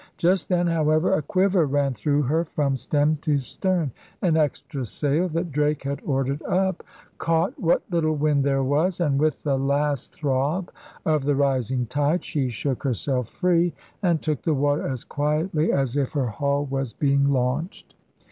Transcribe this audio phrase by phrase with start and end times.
[0.17, 3.91] Just then, however, a quiver ran through her from stem to stem;
[4.23, 6.83] an extra sail that Drake had ordered up
[7.19, 10.71] caught what Httle wind there was; and, with the last throb
[11.05, 15.95] of the rising tide, she shook herself free and took the water as quietly as
[15.95, 17.93] if her hull was be ing launched.